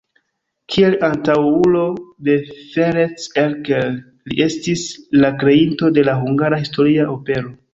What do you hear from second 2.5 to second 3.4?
Ferenc